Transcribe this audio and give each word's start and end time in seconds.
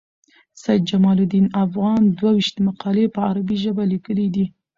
سید 0.61 0.83
جمال 0.89 1.17
الدین 1.23 1.47
افغان 1.63 2.01
دوه 2.17 2.31
ویشت 2.35 2.55
مقالي 2.67 3.05
په 3.15 3.19
عربي 3.29 3.57
ژبه 3.63 3.83
لیکلي 3.93 4.27
دي. 4.35 4.45